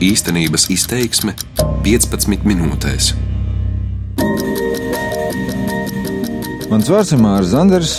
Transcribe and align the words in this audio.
Īstenības 0.00 0.62
izteiksme 0.72 1.34
15 1.84 2.46
minūtēs. 2.48 3.10
Mans 6.70 6.88
vārds 6.88 7.10
ir 7.12 7.20
Mārcis 7.20 7.50
Zanders, 7.52 7.92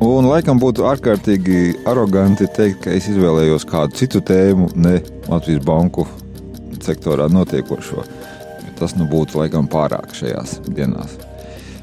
un 0.00 0.30
laikam 0.30 0.56
būtu 0.62 0.86
ārkārtīgi 0.88 1.82
aroganti 1.92 2.48
teikt, 2.56 2.78
ka 2.86 2.94
es 2.96 3.10
izvēlējos 3.12 3.68
kādu 3.68 4.00
citu 4.00 4.22
tēmu, 4.24 4.70
ne 4.80 4.94
Latvijas 5.28 5.60
banku 5.68 6.06
sektorā 6.80 7.28
notiekošo. 7.28 8.06
Tas 8.80 8.96
nu 8.96 9.04
būtu 9.12 9.36
laikam 9.42 9.68
pārāk 9.68 10.16
šajās 10.16 10.62
dienās. 10.70 11.18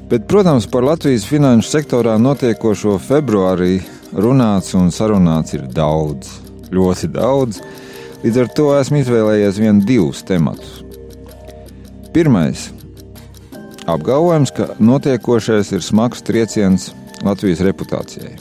Bet, 0.09 0.25
protams, 0.25 0.65
par 0.65 0.89
Latvijas 0.89 1.29
finanšu 1.29 1.69
sektorā 1.69 2.17
notiekošo 2.17 2.97
februārī 3.05 3.77
runāts 4.17 4.73
un 4.73 4.89
sarunāts 4.89 5.53
ir 5.53 5.69
daudz, 5.69 6.39
ļoti 6.73 7.13
daudz. 7.13 7.61
Līdz 8.23 8.37
ar 8.39 8.49
to 8.55 8.69
esmu 8.77 9.01
izvēlējies 9.01 9.57
vien 9.59 9.81
divus 9.83 10.21
tematus. 10.23 10.77
Pirmais- 12.15 12.69
apgalvojums, 13.93 14.53
ka 14.55 14.67
notiekošais 14.79 15.73
ir 15.75 15.83
smags 15.83 16.23
trieciens 16.23 16.93
Latvijas 17.19 17.59
reputācijai. 17.59 18.37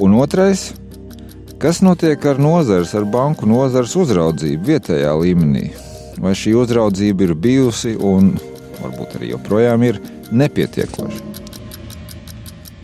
Un 0.00 0.14
otrais- 0.16 0.72
kas 1.62 1.82
notiek 1.84 2.24
ar 2.24 2.40
nozares, 2.40 2.94
ar 2.94 3.04
banku 3.04 3.44
nozares 3.44 3.92
uzraudzību 3.92 4.64
vietējā 4.64 5.12
līmenī? 5.20 5.74
Vai 6.16 6.32
šī 6.32 6.54
uzraudzība 6.56 7.28
ir 7.28 7.34
bijusi 7.34 7.96
un 8.00 8.40
varbūt 8.80 9.18
arī 9.18 9.34
joprojām 9.36 9.84
ir 9.84 10.00
nepietiekoša. 10.32 11.20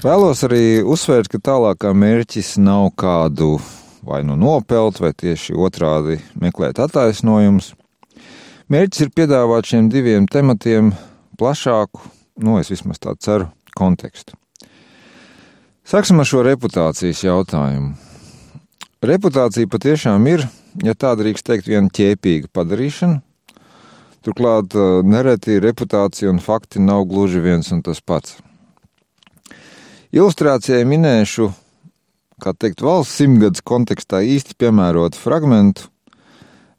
Vēlos 0.02 0.45
arī 0.45 0.84
uzsvērt, 0.84 1.29
ka 1.29 1.38
tālākā 1.38 1.96
mērķis 1.96 2.59
nav 2.59 2.93
kādu 2.95 3.59
vai 4.08 4.22
nu 4.26 4.36
nopelt, 4.40 5.00
vai 5.02 5.12
tieši 5.12 5.56
otrādi 5.56 6.18
meklēt 6.40 6.80
attaisnojumus. 6.82 7.74
Mērķis 8.72 9.06
ir 9.06 9.12
piedāvāt 9.16 9.70
šiem 9.70 9.88
diviem 9.92 10.26
tematiem 10.28 10.90
plašāku, 11.40 12.02
nu, 12.45 12.59
es 12.60 12.73
vismaz 12.73 13.00
tā 13.00 13.15
ceru, 13.20 13.48
kontekstu. 13.78 14.37
Sāksim 15.88 16.20
ar 16.20 16.28
šo 16.28 16.42
reputācijas 16.45 17.23
jautājumu. 17.24 17.95
Reputācija 19.04 19.70
patiešām 19.70 20.26
ir, 20.28 20.45
ja 20.84 20.93
tā 20.98 21.15
drīkst 21.16 21.46
teikt, 21.46 21.70
viena 21.70 21.88
ķēpīga 21.95 22.50
padarīšana, 22.52 23.22
Turklāt 24.28 24.74
nereti 25.06 25.60
reputācija 25.62 26.28
un 26.28 26.40
fakti 26.43 26.82
nav 26.82 27.06
gluži 27.09 27.40
viens 27.40 27.70
un 27.72 27.80
tas 27.87 28.00
pats. 28.04 28.34
Ilustrācijai 30.12 30.82
minēšu, 30.88 31.46
kā 32.42 32.54
teikt, 32.54 32.82
valsts 32.84 33.18
simtgadus 33.18 33.64
kontekstā 33.66 34.22
īsti 34.24 34.56
piemērotu 34.58 35.18
fragmentu 35.20 35.88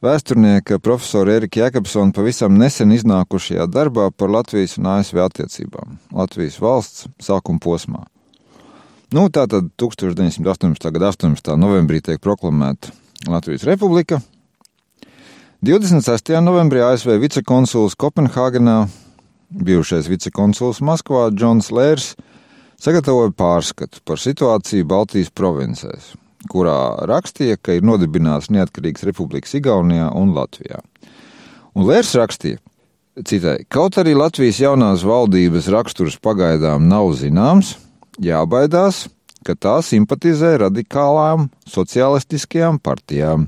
vēsturnieka 0.06 0.80
profesora 0.80 1.36
Erika 1.40 1.66
Jēkabsona 1.66 2.16
pavisam 2.16 2.56
nesen 2.60 2.94
iznākušajā 2.96 3.68
darbā 3.72 4.10
par 4.16 4.32
Latvijas 4.32 4.78
un 4.80 4.88
ASV 4.94 5.20
attiecībām 5.26 6.00
Latvijas 6.16 6.60
valsts 6.64 7.10
sākuma 7.24 7.60
posmā. 7.64 8.06
Nu, 9.12 9.28
tā 9.34 9.48
tad 9.50 9.72
1918. 9.82 10.92
gada 10.94 11.12
18. 11.12 11.56
novembrī 11.58 12.00
tiek 12.06 12.22
proklamēta 12.22 12.94
Latvijas 13.28 13.66
republika, 13.68 14.22
26. 15.66 16.38
novembrī 16.46 16.80
ASV 16.86 17.18
vicekonsuls 17.20 17.98
Kopenhāgenā, 18.00 18.86
bijušais 19.50 20.08
vicekonsuls 20.08 20.80
Maskavā 20.86 21.26
Džons 21.34 21.68
Lērs, 21.76 22.14
sagatavoja 22.82 23.34
pārskatu 23.36 24.02
par 24.08 24.22
situāciju 24.22 24.88
Baltijas 24.90 25.32
provincēs, 25.36 26.14
kurā 26.52 27.06
rakstīja, 27.10 27.60
ka 27.62 27.78
ir 27.78 27.86
nodibināts 27.88 28.52
neatkarīgas 28.54 29.06
republikas 29.10 29.56
Igaunijā 29.60 30.10
un 30.16 30.34
Latvijā. 30.38 30.82
Un 31.76 31.86
Lērs 31.88 32.16
rakstīja, 32.18 32.60
citai, 33.28 33.60
kaut 33.70 34.00
arī 34.02 34.16
Latvijas 34.18 34.62
jaunās 34.64 35.06
valdības 35.08 35.70
raksturs 35.76 36.18
pagaidām 36.24 36.88
nav 36.90 37.14
zināms, 37.20 37.76
jābaidās, 38.20 39.08
ka 39.46 39.56
tā 39.56 39.78
simpatizē 39.86 40.58
radikālām 40.66 41.48
sociālistiskajām 41.70 42.82
partijām 42.84 43.48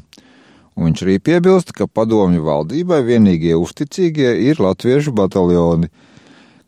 Un 0.81 0.87
viņš 0.87 1.01
arī 1.03 1.17
piebilst, 1.19 1.73
ka 1.75 1.85
padomju 1.85 2.41
valdībai 2.45 3.01
vienīgie 3.05 3.57
uzticīgie 3.59 4.31
ir 4.47 4.61
latviešu 4.63 5.11
bataljoni, 5.13 5.91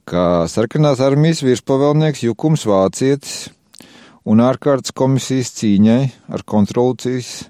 kā 0.10 0.46
sarkanās 0.52 1.02
armijas 1.04 1.44
virspavēlnieks 1.46 2.24
Jukums 2.26 2.66
Vācietis 2.68 3.48
un 4.28 4.44
ārkārtas 4.44 4.94
komisijas 4.96 5.54
cīņai 5.58 6.02
ar 6.34 6.44
kontrolcijas, 6.48 7.48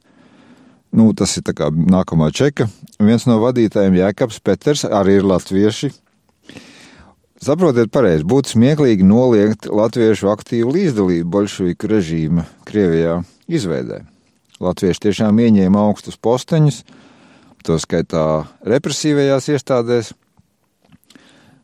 nu 0.93 1.11
tas 1.17 1.35
ir 1.37 1.45
tā 1.47 1.55
kā 1.57 1.69
nākamā 1.73 2.29
čeka, 2.33 2.69
viens 3.01 3.27
no 3.29 3.39
vadītājiem 3.43 3.99
Jēkabs 3.99 4.39
Peters 4.45 4.85
arī 4.85 5.19
ir 5.19 5.27
latvieši. 5.29 5.91
Saprotiet 7.43 7.91
pareizi, 7.91 8.23
būtu 8.23 8.53
smieklīgi 8.53 9.03
noliegt 9.03 9.67
latviešu 9.67 10.29
aktīvu 10.31 10.77
līdzdalību 10.77 11.27
bolševiku 11.33 11.89
režīma 11.91 12.45
Krievijā 12.63 13.17
izveidē. 13.51 14.05
Latvieši 14.63 15.09
tiešām 15.09 15.41
ieņēma 15.43 15.81
augstus 15.89 16.15
posteņus, 16.23 16.83
to 17.67 17.75
skaitā 17.83 18.45
represīvajās 18.63 19.49
iestādēs. 19.57 20.13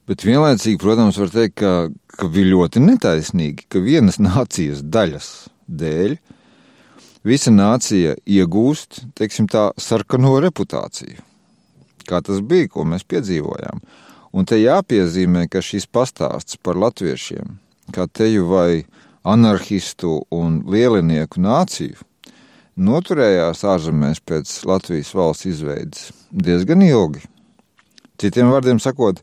Bet 0.09 0.24
vienlaicīgi, 0.25 0.80
protams, 0.81 1.20
var 1.22 1.30
teikt, 1.30 1.59
ka, 1.62 1.72
ka 2.18 2.28
bija 2.34 2.50
ļoti 2.50 2.81
netaisnīgi, 2.81 3.68
ka 3.70 3.78
vienas 3.84 4.18
nācijas 4.18 4.81
daļas 4.81 5.28
dēļ 5.70 6.16
visa 7.30 7.53
nācija 7.53 8.16
iegūst, 8.25 9.03
tā 9.19 9.68
sarkano 9.78 10.34
reputāciju. 10.42 11.22
Kā 12.09 12.24
tas 12.25 12.42
bija, 12.42 12.72
ko 12.74 12.88
mēs 12.90 13.06
piedzīvojām. 13.06 13.86
Un 14.34 14.50
te 14.50 14.58
jāpiezīmē, 14.58 15.46
ka 15.46 15.62
šis 15.62 15.86
pastāsts 15.86 16.58
par 16.58 16.80
latviešiem, 16.81 17.59
kā 17.94 18.09
teju 18.09 18.50
vai 18.50 18.86
anarchistu 19.22 20.24
un 20.34 20.64
lielinieku 20.66 21.42
nāciju, 21.46 22.02
noturējās 22.81 23.62
ārzemēs 23.62 24.25
pēc 24.25 24.59
Latvijas 24.66 25.14
valsts 25.14 25.53
izveides 25.53 26.09
diezgan 26.34 26.81
ilgi. 26.81 27.22
Citiem 28.18 28.50
vārdiem 28.50 28.81
sakot, 28.81 29.22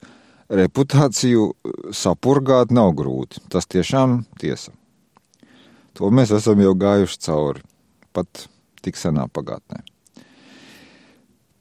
reputāciju 0.53 1.51
sapurgāt 1.95 2.73
nav 2.75 2.95
grūti. 2.99 3.43
Tas 3.53 3.69
tiešām 3.71 4.23
tiesa. 4.41 4.73
To 5.97 6.12
mēs 6.12 6.33
esam 6.37 6.61
jau 6.61 6.75
gājuši 6.77 7.21
cauri, 7.25 7.62
pat 8.12 8.47
tik 8.84 8.99
senā 9.01 9.27
pagātnē. 9.33 9.81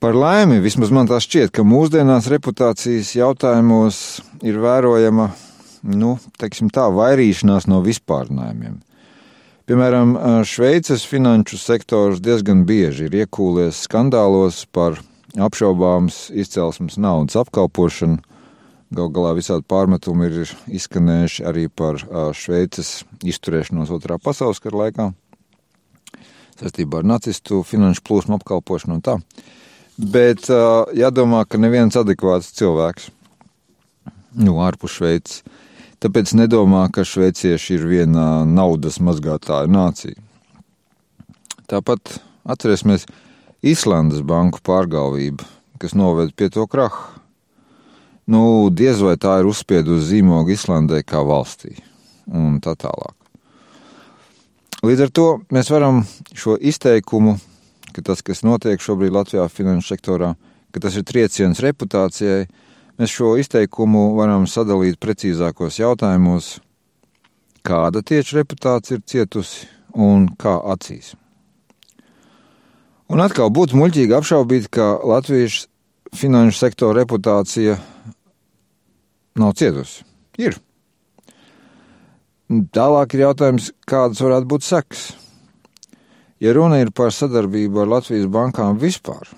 Par 0.03 0.13
laimi, 0.13 0.59
vismaz 0.61 0.91
man 0.93 1.07
tā 1.09 1.17
šķiet, 1.23 1.53
ka 1.55 1.63
mūsdienās 1.65 2.27
reputācijas 2.29 3.13
jautājumos 3.15 4.01
ir 4.45 4.59
vērojama, 4.61 5.29
nu, 5.95 6.17
tā, 6.37 6.89
vairīšanās 6.93 7.65
no 7.71 7.79
vispārinājumiem. 7.85 8.75
Piemēram, 9.65 10.11
Šveices 10.45 11.07
finanšu 11.09 11.57
sektors 11.57 12.19
diezgan 12.21 12.67
bieži 12.69 13.07
ir 13.07 13.15
iekūlies 13.23 13.79
skandālos 13.87 14.59
par 14.69 14.99
apšaubāmas 15.41 16.27
izcelsmes 16.37 16.99
naudas 17.01 17.39
apkalpošanu. 17.41 18.19
Galu 18.95 19.11
galā 19.15 19.33
visādi 19.37 19.65
pārmetumi 19.67 20.29
ir 20.29 20.53
izskanējuši 20.79 21.45
arī 21.49 21.67
par 21.67 21.99
Šveices 22.37 23.03
izturēšanos 23.25 23.91
Otrā 23.95 24.17
pasaules 24.21 24.61
kara 24.63 24.85
laikā, 24.85 25.09
saistībā 26.61 27.01
ar 27.01 27.11
nacistu 27.15 27.61
finanšu 27.67 28.05
plūsmu 28.07 28.39
apkalpošanu 28.39 28.97
un 28.99 29.03
tā. 29.03 29.19
Bet 29.95 30.47
jādomā, 30.95 31.43
ka 31.47 31.59
neviens 31.59 31.95
adekvāts 31.99 32.55
cilvēks, 32.55 33.11
nu, 34.39 34.57
ārpus 34.63 34.97
Šveices, 34.97 35.43
Tāpēc 36.05 36.35
nedomā, 36.37 36.83
ka 36.93 37.01
šveicieši 37.01 37.77
ir 37.79 37.85
viena 37.89 38.43
naudas 38.45 38.99
mazgātāja 39.01 39.65
nācija. 39.71 40.19
Tāpat 41.71 42.19
atcerēsimies 42.45 43.07
Īslandes 43.65 44.21
banku 44.21 44.61
pārgalvību, 44.61 45.47
kas 45.81 45.95
noved 45.97 46.35
pie 46.37 46.51
to 46.53 46.67
krahu. 46.69 47.23
Nu, 48.31 48.69
diez 48.73 49.01
vai 49.05 49.15
tā 49.21 49.37
ir 49.41 49.49
uzspiedusi 49.49 50.15
zīmogu 50.15 50.55
Islandē 50.55 51.03
kā 51.05 51.21
valstī, 51.25 51.75
un 52.25 52.57
tā 52.63 52.73
tālāk. 52.73 53.13
Līdz 54.85 55.05
ar 55.05 55.11
to 55.13 55.27
mēs 55.53 55.69
varam 55.73 56.03
šo 56.33 56.57
izteikumu, 56.57 57.37
ka 57.93 58.01
tas, 58.05 58.21
kas 58.25 58.43
notiek 58.45 58.81
šobrīd 58.81 59.13
Latvijā 59.13 59.45
finanšu 59.49 59.93
sektorā, 59.93 60.33
ka 60.73 60.81
tas 60.81 60.97
ir 60.97 61.05
trieciens 61.07 61.61
reputācijai, 61.63 62.45
Mēs 62.95 63.11
šo 63.11 63.33
izteikumu 63.35 64.13
varam 64.15 64.45
sadalīt 64.47 64.95
precīzākos 65.03 65.81
jautājumos, 65.81 66.45
kāda 67.67 67.99
tieši 67.99 68.37
reputācija 68.37 68.95
ir 68.95 69.01
cietusi 69.03 69.65
un 69.91 70.29
kā 70.39 70.53
acīs. 70.71 71.11
Un 73.11 73.19
atkal 73.19 73.51
būtu 73.51 73.75
muļķīgi 73.75 74.15
apšaubīt, 74.15 74.69
ka 74.71 74.93
Latvijas 75.03 75.65
finanšu 76.15 76.61
sektora 76.61 77.01
reputācija 77.01 77.75
nav 79.39 79.55
cietusi. 79.59 80.03
Ir. 80.41 80.57
Tālāk 82.45 83.15
ir 83.15 83.25
jautājums, 83.25 83.71
kādas 83.89 84.21
varētu 84.21 84.49
būt 84.51 84.65
sekas. 84.67 85.05
Ja 86.43 86.51
runa 86.53 86.81
ir 86.83 86.91
par 86.93 87.13
sadarbību 87.15 87.81
ar 87.81 87.93
Latvijas 87.95 88.27
bankām 88.29 88.77
vispār, 88.77 89.29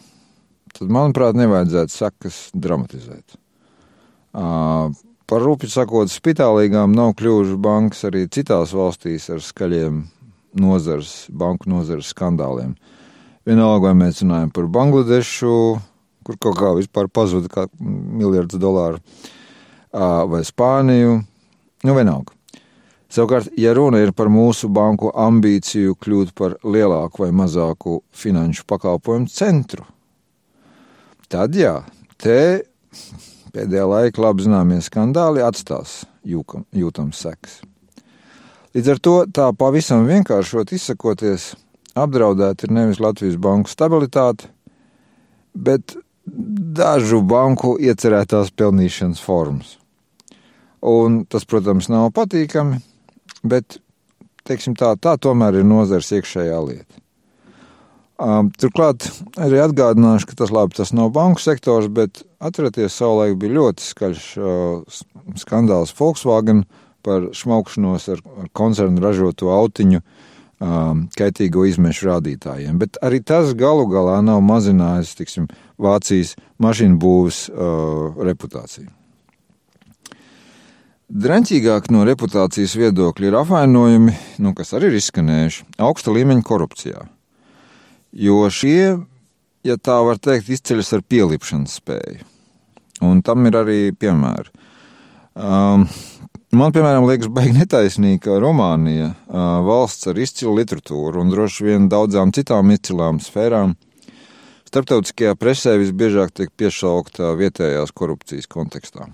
tad, 0.74 0.90
manuprāt, 0.92 1.38
nevajadzētu 1.38 1.94
sakas 1.94 2.40
dramatizēt. 2.58 3.38
Par 5.28 5.44
rupi 5.44 5.70
sakot, 5.70 6.12
spitālīgām 6.12 6.96
nav 6.98 7.14
kļuvušas 7.20 7.58
bankas 7.62 8.04
arī 8.10 8.26
citās 8.34 8.74
valstīs 8.76 9.30
ar 9.34 9.42
skaļiem 9.44 10.02
nozars, 10.58 11.28
banku 11.30 11.70
nozares 11.70 12.12
skandāliem. 12.14 12.74
Vienalga, 13.48 13.92
vai 13.92 13.96
mēs 14.02 14.24
runājam 14.24 14.52
par 14.56 14.68
Bangladešu, 14.74 15.56
kur 16.28 16.40
kaut 16.44 16.58
kā 16.60 16.74
vispār 16.76 17.08
pazuda 17.14 17.68
miljards 17.80 18.58
dolāru, 18.60 19.00
vai 19.94 20.42
Spāniju, 20.46 21.20
nu 21.88 21.96
vienalga. 21.98 22.34
Savukārt, 23.08 23.54
ja 23.56 23.72
runa 23.72 24.02
ir 24.04 24.12
par 24.12 24.28
mūsu 24.28 24.68
banku 24.68 25.14
ambīciju 25.16 25.96
kļūt 25.96 26.34
par 26.36 26.58
lielāku 26.68 27.24
vai 27.24 27.30
mazāku 27.32 28.02
finanšu 28.12 28.66
pakalpojumu 28.68 29.32
centru, 29.32 29.86
tad 31.32 31.56
jā, 31.56 31.80
te 32.20 32.68
pēdējā 33.56 33.86
laika 33.88 34.26
labi 34.26 34.44
zināmie 34.44 34.82
skandāli 34.84 35.44
atstās 35.46 36.02
jūtams 36.28 37.24
sekas. 37.24 37.62
Līdz 38.76 38.92
ar 38.92 39.00
to 39.00 39.16
tā 39.34 39.48
pavisam 39.58 40.04
vienkāršot 40.06 40.76
izsakoties, 40.76 41.54
apdraudēta 41.98 42.68
ir 42.68 42.76
nevis 42.76 43.00
Latvijas 43.02 43.40
banku 43.42 43.72
stabilitāte, 43.72 44.52
bet 45.56 45.96
dažu 46.28 47.22
banku 47.24 47.76
iecerētās 47.80 48.52
pelnīšanas 48.56 49.24
formas. 49.24 49.78
Un 50.84 51.24
tas, 51.26 51.48
protams, 51.48 51.90
nav 51.90 52.12
patīkami, 52.16 52.80
bet 53.48 53.80
tā, 54.48 54.94
tā 54.96 55.18
tomēr 55.20 55.60
ir 55.60 55.68
nozars 55.68 56.12
iekšējā 56.14 56.60
lieta. 56.68 57.02
Um, 58.18 58.50
turklāt 58.58 59.06
arī 59.38 59.60
atgādināšu, 59.62 60.32
ka 60.32 60.38
tas, 60.40 60.52
labi, 60.54 60.74
tas 60.78 60.90
nav 60.96 61.12
banku 61.14 61.42
sektors, 61.42 61.86
bet 61.86 62.24
atcerieties, 62.42 62.96
savulaik 62.96 63.38
bija 63.38 63.60
ļoti 63.60 63.86
skaļš 63.86 64.24
uh, 64.42 65.02
skandāls 65.38 65.94
Volkswagen 65.98 66.64
par 67.06 67.30
šmaukšanos 67.38 68.08
ar, 68.16 68.24
koncernu 68.58 69.04
ražoto 69.04 69.52
autiņu 69.54 70.02
um, 70.02 70.08
kaitīgo 70.60 71.66
izmešu 71.70 72.10
rādītājiem. 72.10 72.78
Bet 72.82 72.98
arī 73.06 73.22
tas 73.22 73.54
galu 73.58 73.86
galā 73.92 74.20
nav 74.26 74.42
mazinājis 74.42 75.16
tiksim, 75.20 75.50
Vācijas 75.78 76.34
mašīnu 76.58 76.98
būvas 76.98 77.44
uh, 77.52 78.18
reputāciju. 78.26 78.90
Drenķīgāk 81.08 81.92
no 81.94 82.02
reputācijas 82.04 82.74
viedokļa 82.76 83.30
ir 83.30 83.38
apvainojumi, 83.40 84.16
nu, 84.44 84.52
kas 84.58 84.74
arī 84.76 84.90
ir 84.90 84.98
izskanējuši, 84.98 85.68
augsta 85.80 86.12
līmeņa 86.12 86.44
korupcijā. 86.44 87.06
Jo 88.18 88.42
šie, 88.52 88.98
ja 89.64 89.78
tā 89.78 90.02
var 90.04 90.20
teikt, 90.20 90.50
izceļas 90.52 90.92
ar 90.98 91.06
pielipšanas 91.08 91.78
spēju. 91.80 92.26
Un 93.06 93.22
tam 93.22 93.46
ir 93.48 93.56
arī 93.56 93.80
piemēri. 93.94 94.52
Um, 95.38 95.86
man, 96.58 96.74
piemēram, 96.76 97.08
liekas, 97.10 97.30
baigi 97.34 97.56
netaisnīgi, 97.58 98.22
ka 98.26 98.40
Rumānija, 98.44 99.12
valsts 99.68 100.10
ar 100.12 100.20
izcilu 100.22 100.56
literatūru 100.60 101.22
un 101.24 101.32
droši 101.34 101.70
vien 101.70 101.88
daudzām 101.92 102.34
citām 102.36 102.74
izcilām 102.76 103.22
sfērām, 103.24 103.78
starptautiskajā 104.68 105.38
presē 105.40 105.78
visbiežāk 105.82 106.36
tiek 106.36 106.52
piešaukta 106.58 107.36
vietējās 107.40 107.96
korupcijas 107.96 108.50
kontekstā 108.52 109.08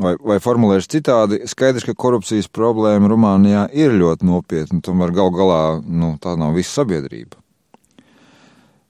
vai, 0.00 0.14
vai 0.18 0.40
formulēšu 0.42 0.90
citādi, 0.96 1.40
skaidrs, 1.50 1.86
ka 1.86 1.94
korupcijas 1.98 2.50
problēma 2.52 3.10
Rumānijā 3.10 3.68
ir 3.76 3.94
ļoti 3.98 4.28
nopietna, 4.28 4.82
tomēr 4.84 5.14
gal 5.14 5.32
galā 5.34 5.62
nu, 5.84 6.14
tā 6.22 6.36
nav 6.40 6.56
visa 6.58 6.80
sabiedrība. 6.80 7.38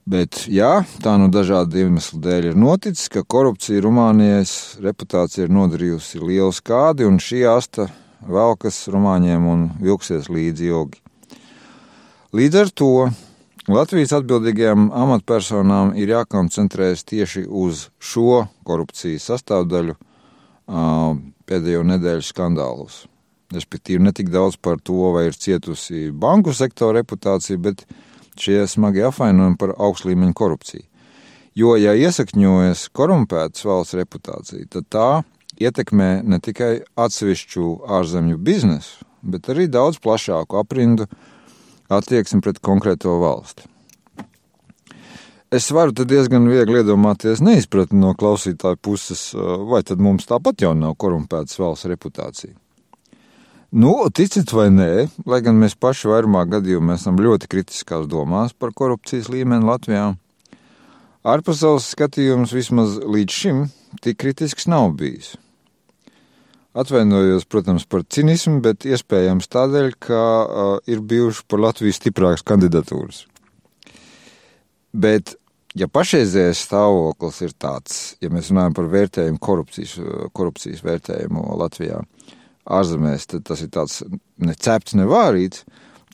Bet 0.05 0.43
jā, 0.45 0.83
tā 1.01 1.15
nu 1.17 1.31
dažādu 1.33 1.79
iemeslu 1.81 2.19
dēļ 2.21 2.51
ir 2.51 2.57
noticis, 2.61 3.07
ka 3.09 3.23
korupcija 3.25 3.81
Rumānijas 3.81 4.77
reputācija 4.85 5.47
ir 5.47 5.55
nodarījusi 5.55 6.21
lielu 6.21 6.53
skādi, 6.53 7.07
un 7.09 7.17
šī 7.17 7.41
asta 7.49 7.87
velkas 8.21 8.83
Rumāņiem 8.93 9.47
un 9.49 9.65
vilksies 9.81 10.29
līdzi 10.29 10.69
ilgi. 10.69 11.01
Līdz 12.37 12.61
ar 12.61 12.71
to 12.77 12.91
Latvijas 13.65 14.13
atbildīgajām 14.19 14.91
amatpersonām 14.93 15.95
ir 15.97 16.13
jākoncentrējas 16.13 17.01
tieši 17.09 17.47
uz 17.49 17.87
šo 17.97 18.43
korupcijas 18.61 19.25
sastāvdaļu, 19.31 19.97
pēdējo 21.49 21.85
nedēļu 21.95 22.29
skandālus. 22.29 23.05
Respektīvi, 23.55 24.05
ne 24.05 24.13
tik 24.13 24.29
daudz 24.29 24.61
par 24.61 24.77
to, 24.85 25.09
vai 25.17 25.31
ir 25.31 25.37
cietusi 25.37 26.11
banku 26.13 26.53
sektora 26.53 26.99
reputācija, 27.01 27.57
bet 27.57 27.87
šie 28.39 28.65
smagi 28.67 29.05
apvainojumi 29.07 29.57
par 29.59 29.75
augstu 29.77 30.11
līmeņu 30.11 30.35
korupciju. 30.37 30.85
Jo, 31.55 31.75
ja 31.79 31.93
iesakņojas 31.95 32.89
korumpētas 32.95 33.63
valsts 33.63 33.95
reputācija, 33.95 34.65
tad 34.71 34.89
tā 34.91 35.09
ietekmē 35.61 36.09
ne 36.27 36.41
tikai 36.43 36.81
atsevišķu 36.99 37.69
ārzemju 37.95 38.41
biznesu, 38.43 39.05
bet 39.23 39.47
arī 39.53 39.69
daudz 39.71 40.01
plašāku 40.03 40.59
aprindu 40.59 41.07
attieksmi 41.87 42.41
pret 42.43 42.59
konkrēto 42.59 43.15
valsti. 43.21 43.69
Es 45.55 45.69
varu 45.71 45.93
diezgan 45.95 46.49
viegli 46.51 46.81
iedomāties 46.81 47.39
neizpratni 47.45 48.01
no 48.01 48.11
klausītāja 48.17 48.75
puses, 48.81 49.29
vai 49.69 49.83
tad 49.87 50.01
mums 50.03 50.27
tāpat 50.27 50.65
jau 50.65 50.73
nav 50.75 50.97
korumpētas 50.99 51.61
valsts 51.61 51.87
reputācija. 51.87 52.51
Nu, 53.75 53.89
ticiet 54.07 54.53
vai 54.55 54.69
nē, 54.71 55.09
lai 55.27 55.41
gan 55.43 55.57
mēs 55.59 55.73
paši 55.75 56.07
vairumā 56.07 56.45
gadījumā 56.47 56.95
esam 56.95 57.17
ļoti 57.19 57.49
kritiskās 57.51 58.05
domās 58.07 58.53
par 58.55 58.69
korupcijas 58.71 59.27
līmeni 59.27 59.67
Latvijā, 59.67 60.05
ārpasaules 61.27 61.89
skatījums 61.91 62.53
vismaz 62.55 62.93
līdz 63.03 63.35
šim 63.35 63.59
tik 63.99 64.21
kritisks 64.21 64.69
nav 64.71 64.93
bijis. 64.95 65.33
Atvainojos, 66.71 67.43
protams, 67.51 67.83
par 67.83 68.05
cinismu, 68.07 68.61
bet 68.63 68.87
iespējams 68.87 69.51
tādēļ, 69.51 69.91
ka 70.07 70.21
uh, 70.21 70.71
ir 70.87 71.03
bijuši 71.03 71.43
par 71.51 71.65
Latviju 71.65 71.97
stiprākas 71.99 72.47
kandidatūras. 72.47 73.25
Bet, 74.95 75.35
ja 75.75 75.91
pašreizējais 75.91 76.63
stāvoklis 76.69 77.43
ir 77.43 77.51
tāds, 77.59 77.99
ja 78.23 78.31
mēs 78.31 78.53
runājam 78.55 78.79
par 78.79 78.87
vērtējumu, 78.95 79.43
korupcijas, 79.51 79.99
korupcijas 80.31 80.87
vērtējumu 80.87 81.47
Latvijā, 81.59 81.99
ārzemēs, 82.65 83.27
tad 83.31 83.45
tas 83.49 83.63
ir 83.65 83.71
tāds 83.73 84.01
necepts, 84.41 84.95
nevārīts, 84.97 85.65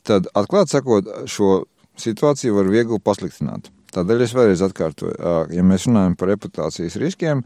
tad 0.06 0.28
atklāt 0.38 0.72
sakot, 0.72 1.08
šo 1.30 1.64
situāciju 2.00 2.56
var 2.58 2.72
viegli 2.72 2.98
pasliktināt. 3.02 3.70
Tādēļ 3.92 4.24
es 4.24 4.34
vēlreiz 4.36 4.64
atkārtoju, 4.64 5.16
ja 5.52 5.64
mēs 5.66 5.86
runājam 5.88 6.16
par 6.16 6.32
reputācijas 6.32 6.96
riskiem, 7.00 7.42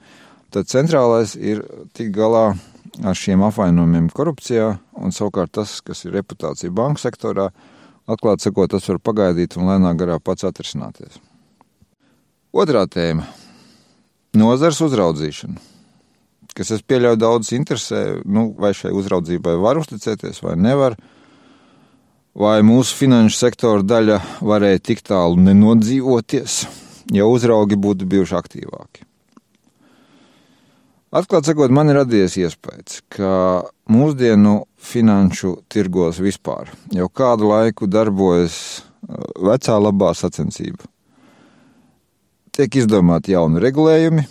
tad 0.55 0.71
centrālais 0.71 1.35
ir 1.35 1.65
tikt 1.97 2.15
galā 2.15 2.53
ar 3.05 3.19
šiem 3.19 3.43
apvainojumiem 3.49 4.13
korupcijā, 4.15 4.77
un 5.03 5.13
savukārt 5.13 5.57
tas, 5.59 5.81
kas 5.85 6.05
ir 6.07 6.15
reputācija 6.17 6.71
banku 6.75 7.03
sektorā, 7.03 7.51
Atklāti 8.07 8.47
sakot, 8.47 8.71
tas 8.71 8.85
var 8.87 9.01
pagaidīt 9.03 9.57
un 9.59 9.67
lēnā 9.67 9.91
garā 9.99 10.21
pats 10.23 10.47
atrisināties. 10.47 11.19
Otrā 12.55 12.85
tēma- 12.87 13.27
nozars 14.41 14.79
uzraudzīšana. 14.81 15.59
Kas 16.57 16.73
es 16.73 16.85
pieļauju 16.89 17.21
daudz 17.21 17.53
interesē, 17.53 18.03
nu, 18.25 18.49
vai 18.57 18.73
šai 18.77 18.95
uzraudzībai 18.97 19.59
var 19.61 19.77
uzticēties 19.83 20.41
vai 20.45 20.55
nevar, 20.57 20.97
vai 22.37 22.61
mūsu 22.65 22.97
finanšu 22.97 23.37
sektora 23.37 23.85
daļa 23.85 24.21
varēja 24.41 24.85
tik 24.91 25.03
tālu 25.05 25.41
nenodzīvoties, 25.45 26.63
ja 27.13 27.29
uzraugi 27.29 27.77
būtu 27.77 28.09
bijuši 28.09 28.39
aktīvāki. 28.41 29.05
Atklāti 31.17 31.53
sakot, 31.53 31.73
man 31.73 31.89
ir 31.89 32.01
radies 32.01 32.35
iespējas, 32.41 32.99
ka 33.15 33.29
mūsdienu 33.93 34.65
finanšu 34.77 35.53
tirgos 35.73 36.19
vispār 36.21 36.73
jau 36.93 37.07
kādu 37.09 37.53
laiku 37.53 37.87
darbojas 37.89 38.57
uh, 38.81 39.23
vecā 39.49 39.79
labā 39.81 40.11
sacensība. 40.19 40.89
Tiek 42.57 42.81
izdomāti 42.81 43.37
jauni 43.37 43.63
regulējumi, 43.63 44.27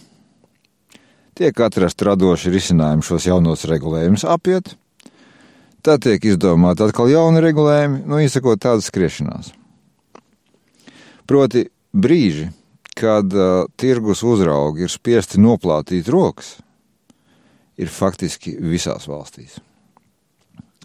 tiek 1.36 1.60
atrast 1.62 2.02
radoši 2.06 2.54
risinājumi 2.54 3.06
šos 3.06 3.28
jaunos 3.28 3.66
regulējumus 3.70 4.26
apiet, 4.32 4.74
tad 5.86 6.06
tiek 6.06 6.24
izdomāti 6.26 6.86
atkal 6.86 7.12
jauni 7.12 7.44
regulējumi, 7.44 8.04
nu, 8.08 8.20
izsakot 8.24 8.62
tādas 8.64 8.88
skriešanās. 8.90 9.52
Proti, 11.30 11.66
brīži, 11.94 12.50
kad 12.96 13.32
uh, 13.34 13.66
tirgus 13.76 14.24
uzraugi 14.24 14.86
ir 14.86 14.94
spiesti 14.94 15.42
noplātīt 15.42 16.08
rokas, 16.14 16.56
ir 17.76 17.92
faktiski 17.92 18.56
visās 18.62 19.10
valstīs. 19.10 19.58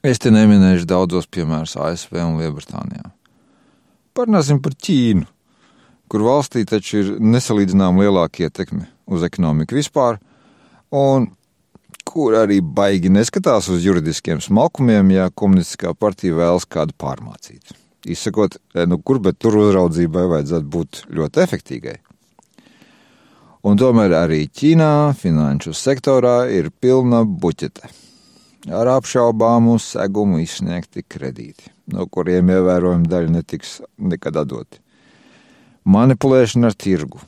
Es 0.02 0.18
te 0.18 0.32
neminēšu 0.32 0.88
daudzos 0.88 1.28
piemērus 1.28 1.76
ASV 1.76 2.16
un 2.24 2.38
Lielbritānijā. 2.40 3.10
Parunāsim 4.16 4.58
par 4.64 4.72
Ķīnu, 4.74 5.26
kur 6.10 6.24
valstī 6.24 6.64
taču 6.66 7.02
ir 7.02 7.10
nesalīdzinām 7.20 8.00
lielāka 8.00 8.46
ietekme 8.48 8.88
uz 9.12 9.22
ekonomiku 9.26 9.76
vispār, 9.76 10.18
un 10.90 11.30
kur 12.10 12.34
arī 12.34 12.58
baigi 12.60 13.10
neskatās 13.12 13.68
uz 13.70 13.84
juridiskiem 13.86 14.40
smalkumiem, 14.42 15.12
ja 15.14 15.28
komunistiskā 15.30 15.94
partija 15.94 16.38
vēlas 16.38 16.66
kādu 16.66 16.96
pārmācīt. 16.98 17.74
Izsakot, 18.10 18.56
nu 18.88 18.98
kur, 19.04 19.20
bet 19.22 19.38
tur 19.38 19.58
uzraudzībai 19.60 20.24
vajadzētu 20.30 20.70
būt 20.72 21.02
ļoti 21.14 21.42
efektīgai. 21.44 21.98
Un 23.68 23.76
tomēr 23.76 24.14
arī 24.16 24.46
Ķīnā 24.48 25.12
finanšu 25.20 25.74
sektorā 25.76 26.48
ir 26.48 26.70
pilna 26.80 27.26
buķete. 27.28 27.90
Ar 28.72 28.88
apšaubāmu 28.96 29.76
segumu 29.80 30.40
izsniegti 30.40 31.04
kredīti, 31.04 31.68
no 31.92 32.06
kuriem 32.08 32.48
ievērojama 32.56 33.08
daļa 33.08 33.34
netiks 33.36 33.78
nekad 34.00 34.40
atdoti. 34.40 34.80
Manipulēšana 35.84 36.72
ar 36.72 36.76
tirgu 36.76 37.20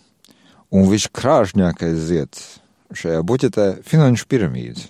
un 0.73 0.89
viskrāšņākais 0.89 2.01
zieds 2.09 2.49
šajā 2.97 3.23
buķetē- 3.27 3.67
finanšu 3.91 4.27
piramīdas. 4.27 4.89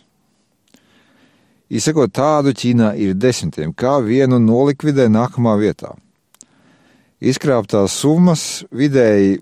Izsakot 1.72 2.12
tādu, 2.12 2.52
Ķīnā 2.52 2.92
ir 3.00 3.14
desmitiem, 3.14 3.72
kā 3.72 3.96
vienu 4.04 4.36
nolikvidē 4.38 5.08
nākamā 5.08 5.56
vietā. 5.56 5.94
Izkrāptās 7.22 7.94
summas 7.96 8.64
vidēji 8.70 9.40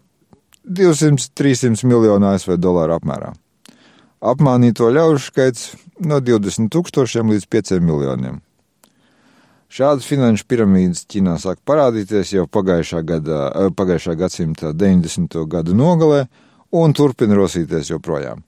200-300 0.69 1.85
miljonu 1.85 2.29
ASV 2.31 2.55
dolāru 2.61 2.99
apmērā. 3.01 3.33
Apmānīto 4.21 4.91
ļaužu 4.93 5.25
skaits 5.25 5.75
no 5.99 6.21
20 6.21 6.69
tūkstošiem 6.71 7.33
līdz 7.33 7.49
5 7.49 7.81
miljoniem. 7.81 8.41
Šādas 9.71 10.07
finanšu 10.07 10.45
piramīdas 10.51 11.05
Ķīnā 11.07 11.37
sāk 11.39 11.61
parādīties 11.67 12.35
jau 12.35 12.47
pagājušā, 12.51 13.03
gada, 13.07 13.41
eh, 13.55 13.71
pagājušā 13.71 14.17
gadsimta 14.19 14.73
90. 14.75 15.47
gadu 15.47 15.75
nogalē 15.75 16.27
un 16.73 16.93
turpina 16.93 17.35
rosīties 17.39 17.91
joprojām. 17.91 18.43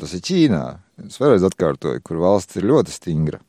Tas 0.00 0.14
ir 0.16 0.22
Ķīnā, 0.24 0.62
es 1.04 1.18
vēlreiz 1.20 1.44
atkārtoju, 1.44 2.00
kur 2.04 2.22
valsts 2.22 2.56
ir 2.56 2.68
ļoti 2.70 2.94
stingra. 2.94 3.42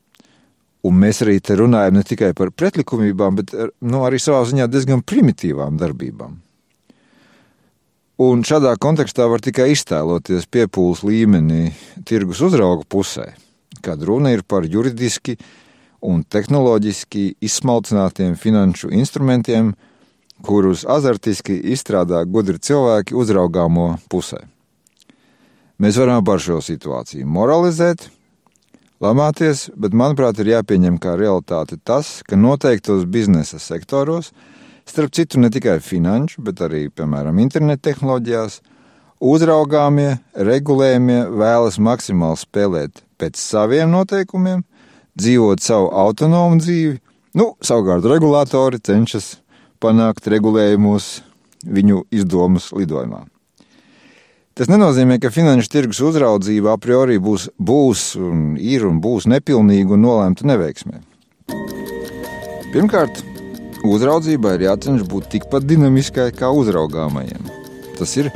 Un 0.83 0.97
mēs 0.99 1.21
arī 1.23 1.37
te 1.39 1.55
runājam 1.55 1.95
ne 1.95 2.03
tikai 2.03 2.33
par 2.35 2.51
pretlikumībām, 2.51 3.37
bet 3.39 3.53
nu, 3.55 4.01
arī 4.03 4.19
savā 4.19 4.41
ziņā 4.49 4.67
diezgan 4.67 5.03
primitīvām 5.07 5.79
darbībām. 5.79 6.35
Un 8.23 8.43
šādā 8.45 8.75
kontekstā 8.77 9.25
var 9.31 9.41
tikai 9.41 9.71
iztēloties 9.73 10.45
piepūles 10.51 11.01
līmeni 11.07 11.71
tirgus 12.05 12.43
uzrauga 12.45 12.83
pusē, 12.85 13.31
kad 13.81 14.03
runa 14.03 14.35
ir 14.35 14.43
par 14.43 14.67
juridiski 14.67 15.37
un 16.03 16.21
tehnoloģiski 16.27 17.39
izsmalcinātiem 17.41 18.35
finanšu 18.37 18.91
instrumentiem, 18.93 19.73
kurus 20.43 20.83
azartiski 20.83 21.55
izstrādā 21.73 22.25
gudri 22.27 22.59
cilvēki 22.59 23.15
uzraugāmo 23.15 23.93
pusē. 24.11 24.43
Mēs 25.81 25.97
varam 25.97 26.23
par 26.25 26.41
šo 26.43 26.59
situāciju 26.63 27.25
moralizēt, 27.25 28.09
lamāties, 29.03 29.69
bet 29.75 29.95
manuprāt 29.97 30.37
ir 30.39 30.53
jāpieņem 30.53 30.99
kā 31.01 31.15
realitāte 31.19 31.79
tas, 31.83 32.21
ka 32.27 32.39
noteiktos 32.39 33.07
biznesa 33.09 33.61
sektoros– 33.61 34.33
Starp 34.85 35.11
citu, 35.15 35.39
ne 35.39 35.49
tikai 35.49 35.79
finanšu, 35.79 36.41
bet 36.43 36.59
arī, 36.63 36.87
piemēram, 36.91 37.39
internetu 37.39 37.87
tehnoloģijās, 37.87 38.59
uzraugāmie, 39.23 40.17
regulējumie 40.35 41.19
vēlas 41.39 41.79
maksimāli 41.79 42.41
spēlēt 42.41 43.03
pēc 43.19 43.39
saviem 43.39 43.93
noteikumiem, 43.93 44.65
dzīvot 45.15 45.63
savu 45.63 45.87
autonomu 46.03 46.59
dzīvi. 46.59 46.97
Nu, 47.39 47.53
savukārt, 47.63 48.05
regulātori 48.11 48.81
cenšas 48.83 49.37
panākt 49.81 50.27
regulējumus 50.29 51.21
viņu 51.63 52.03
izdomas 52.11 52.73
lidojumā. 52.75 53.23
Tas 54.53 54.69
nenozīmē, 54.69 55.17
ka 55.17 55.33
finanšu 55.33 55.71
tirgus 55.73 56.03
uzraudzība 56.05 56.75
a 56.75 56.81
priori 56.81 57.17
būs, 57.17 57.49
būs 57.57 58.13
un 58.21 58.53
ir 58.61 58.85
un 58.85 59.01
būs 59.01 59.25
nepilnīga 59.25 59.97
un 59.97 60.05
nolēmta 60.05 60.45
neveiksmē. 60.45 61.01
Pirmkārt, 62.73 63.23
Uzraudzībai 63.83 64.53
ir 64.55 64.69
jācenšas 64.69 65.07
būt 65.11 65.25
tikpat 65.33 65.65
dinamiskai 65.67 66.29
kā 66.31 66.47
uzraugāmajiem. 66.55 67.49
Tas 67.97 68.13
ir, 68.15 68.29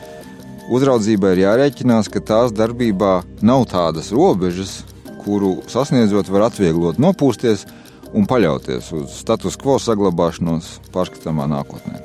uzraudzībai 0.68 1.32
ir 1.38 1.44
jārēķinās, 1.46 2.10
ka 2.12 2.20
tās 2.20 2.52
darbībā 2.52 3.22
nav 3.48 3.64
tādas 3.72 4.12
robežas, 4.12 4.82
kuru 5.24 5.62
sasniedzot 5.72 6.28
var 6.28 6.50
atvieglot 6.50 7.00
nopūsties 7.00 7.64
un 8.12 8.28
paļauties 8.28 8.92
uz 8.98 9.16
status 9.22 9.56
quo 9.62 9.78
saglabāšanos 9.80 10.68
pārskatāmā 10.92 11.48
nākotnē. 11.54 12.04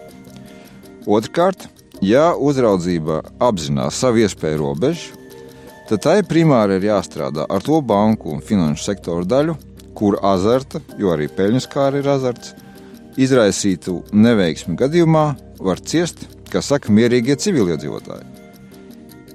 Otrkārt, 1.10 1.66
ja 2.02 2.32
uzraudzība 2.34 3.20
apzinās 3.42 4.00
savu 4.02 4.24
iespēju 4.24 4.60
robežu, 4.60 5.18
tad 5.88 6.02
tai 6.06 6.18
primāri 6.26 6.78
ir 6.78 6.88
jāstrādā 6.90 7.46
ar 7.48 7.62
to 7.64 7.78
banku 7.84 8.32
un 8.34 8.42
finanšu 8.42 8.84
sektoru 8.88 9.28
daļu, 9.28 9.56
kur 9.94 10.18
azarta, 10.24 10.80
jo 10.98 11.12
arī 11.14 11.28
peļņas 11.30 11.68
kā 11.70 11.88
ir 11.98 12.08
azarts, 12.08 12.54
izraisītu 13.20 14.00
neveiksmi 14.12 14.76
gadījumā 14.80 15.26
var 15.62 15.82
ciest, 15.84 16.24
kā 16.50 16.62
saka, 16.64 16.92
mierīgie 16.92 17.36
civiliedzīvotāji. 17.36 18.26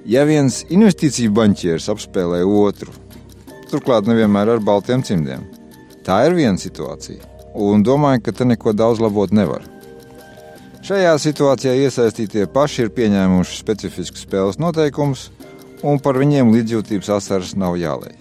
Ja 0.08 0.24
viens 0.28 0.62
investīciju 0.72 1.32
banķieris 1.36 1.88
apspēlē 1.92 2.42
otru, 2.44 2.92
turklāt 3.70 4.08
nevienmēr 4.08 4.54
ar 4.56 4.62
baltiem 4.64 5.04
cimdiem, 5.04 5.44
tā 6.04 6.22
ir 6.26 6.36
viena 6.38 6.58
situācija, 6.60 7.20
un 7.54 7.84
domāju, 7.84 8.24
ka 8.24 8.32
te 8.32 8.48
neko 8.48 8.72
daudz 8.76 9.02
labot 9.04 9.34
nevar. 9.34 9.66
Šajā 10.88 11.10
situācijā 11.20 11.74
iesaistītie 11.84 12.46
paši 12.48 12.86
ir 12.86 12.90
pieņēmuši 12.96 13.58
specifiskus 13.58 14.22
spēles 14.24 14.56
noteikumus, 14.56 15.26
un 15.84 15.98
par 16.00 16.16
viņiem 16.16 16.48
līdzjūtības 16.54 17.10
asaras 17.12 17.50
nav 17.60 17.74
jālēj. 17.76 18.14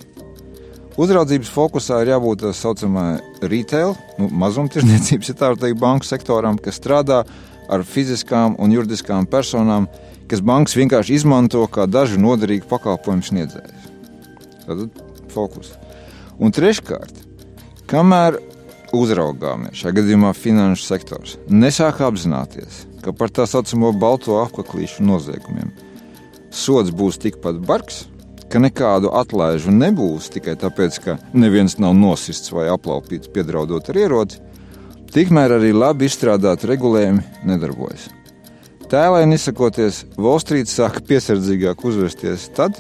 Uzraudzības 1.00 1.52
fokusā 1.54 2.02
ir 2.04 2.12
jābūt 2.12 2.42
tā 2.44 2.52
saucamai 2.52 3.22
retail, 3.40 3.94
nu, 4.20 4.28
mazumtirdzniecības, 4.44 5.30
ja 5.32 5.38
tā 5.40 5.54
var 5.54 5.62
teikt, 5.62 5.80
banku 5.80 6.10
sektoram, 6.10 6.60
kas 6.60 6.82
strādā 6.82 7.22
ar 7.72 7.86
fiziskām 7.88 8.60
un 8.60 8.76
juridiskām 8.76 9.30
personām, 9.32 9.88
kas 10.28 10.44
bankas 10.44 10.76
vienkārši 10.76 11.22
izmanto 11.22 11.64
kā 11.72 11.88
dažu 11.88 12.20
noderīgu 12.20 12.68
pakalpojumu 12.68 13.30
sniedzējus. 13.30 13.88
Tad 14.68 14.84
fokus. 15.32 15.72
Un 16.36 16.52
treškārt, 16.52 17.24
kamēr 17.88 18.42
uzraugāmie, 18.96 19.74
šajā 19.76 19.98
gadījumā 20.00 20.32
finanšu 20.38 20.86
sektors, 20.86 21.36
nesāk 21.50 22.04
apzināties, 22.06 22.86
ka 23.04 23.16
par 23.16 23.34
tā 23.34 23.48
saucamo 23.50 23.92
balto 23.98 24.40
apaklīšu 24.44 25.06
noziegumiem 25.08 25.74
sods 26.58 26.92
būs 26.96 27.20
tikpat 27.22 27.60
bargs, 27.68 28.06
ka 28.52 28.62
nekādu 28.64 29.12
atlaižu 29.16 29.74
nebūs 29.76 30.32
tikai 30.34 30.56
tāpēc, 30.60 31.00
ka 31.04 31.18
neviens 31.36 31.78
nav 31.82 31.96
nosists 31.98 32.52
vai 32.54 32.68
aplaupīts 32.72 33.32
piedraudot 33.34 33.90
ar 33.92 34.00
ieroci, 34.04 34.40
tikmēr 35.14 35.58
arī 35.58 35.74
labi 35.76 36.08
izstrādāti 36.08 36.70
regulējumi 36.72 37.26
nedarbojas. 37.48 38.10
Tēlēni 38.88 39.36
izsakoties, 39.36 40.06
Volstrīts 40.16 40.78
sāka 40.78 41.04
piesardzīgāk 41.10 41.84
uzvesties 41.84 42.48
tad, 42.56 42.78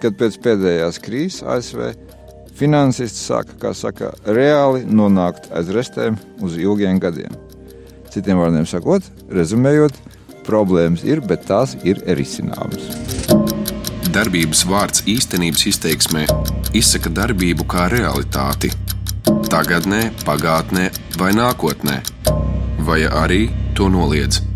kad 0.00 0.16
pēc 0.20 0.38
pēdējās 0.40 1.00
krīzes 1.04 1.44
ASV 1.44 1.90
finansisti 2.58 3.20
sāka, 3.20 3.58
kā 3.60 3.74
saka, 3.76 4.12
reāli 4.26 4.84
nonākt 4.86 5.50
aiz 5.54 5.72
restēm 5.74 6.18
uz 6.44 6.58
ilgiem 6.60 7.00
gadiem. 7.02 7.34
Citiem 8.14 8.38
vārdiem 8.38 8.68
sakot, 8.70 9.06
rezumējot, 9.34 9.98
problēmas 10.46 11.02
ir, 11.08 11.24
bet 11.24 11.48
tās 11.50 11.74
ir 11.82 12.04
risināmas 12.14 12.92
darbības 14.14 14.60
vārds 14.70 15.02
īstenības 15.10 15.64
izteiksmē 15.72 16.22
izsaka 16.78 17.10
darbību 17.10 17.66
kā 17.70 17.88
realitāti. 17.90 18.70
Tagatnē, 19.50 20.06
pagātnē 20.22 20.88
vai 21.18 21.34
nākotnē, 21.34 22.00
vai 22.86 23.02
arī 23.24 23.48
to 23.74 23.90
noliedz. 23.90 24.53